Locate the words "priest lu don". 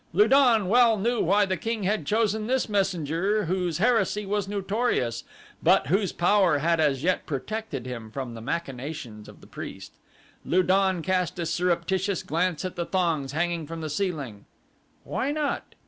9.45-11.03